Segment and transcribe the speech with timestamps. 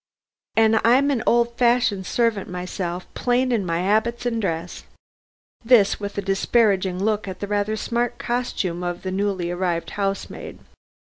[0.55, 4.83] An' I'm an old fashioned servant myself, plain in my 'abits and dress."
[5.63, 10.57] This with a disparaging look at the rather smart costume of the newly arrived housemaid.